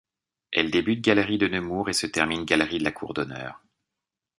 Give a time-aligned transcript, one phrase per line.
[0.51, 3.61] Elle débute galerie de Nemours et se termine galerie de la Cour-d'Honneur.